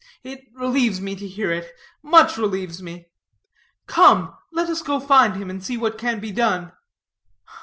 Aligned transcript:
It 0.23 0.47
relieves 0.55 0.99
me 0.99 1.15
to 1.15 1.27
hear 1.27 1.51
it 1.51 1.75
much 2.01 2.35
relieves 2.35 2.81
me. 2.81 3.05
Come, 3.85 4.35
let 4.51 4.67
us 4.67 4.81
go 4.81 4.99
find 4.99 5.35
him, 5.35 5.51
and 5.51 5.63
see 5.63 5.77
what 5.77 5.99
can 5.99 6.19
be 6.19 6.31
done." 6.31 6.71